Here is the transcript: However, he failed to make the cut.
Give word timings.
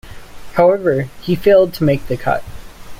However, 0.53 1.09
he 1.21 1.35
failed 1.35 1.75
to 1.75 1.83
make 1.83 2.07
the 2.07 2.17
cut. 2.17 2.43